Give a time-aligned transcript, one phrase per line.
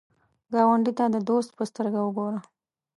[0.53, 2.39] ګاونډي ته د دوست په سترګه وګوره